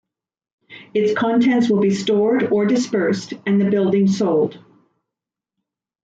[0.95, 4.57] Its contents will be stored or dispersed and the building sold.